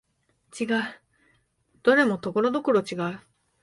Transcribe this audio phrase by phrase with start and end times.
[0.59, 0.67] 違う、
[1.83, 3.19] どれもところどころ違う